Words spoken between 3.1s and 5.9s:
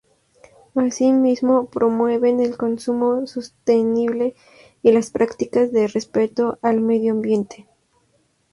sostenible y las prácticas de